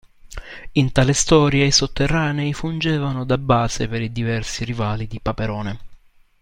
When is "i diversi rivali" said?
4.01-5.05